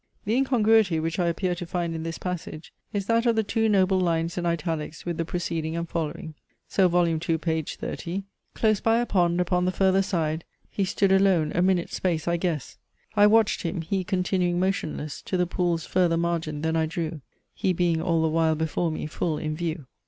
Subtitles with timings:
[0.25, 3.69] The incongruity, which I appear to find in this passage, is that of the two
[3.69, 6.33] noble lines in italics with the preceding and following.
[6.67, 7.07] So vol.
[7.07, 7.37] II.
[7.37, 8.23] page 30.
[8.55, 12.37] "Close by a Pond, upon the further side, He stood alone; a minute's space I
[12.37, 12.79] guess,
[13.15, 17.21] I watch'd him, he continuing motionless To the Pool's further margin then I drew;
[17.53, 19.85] He being all the while before me full in view."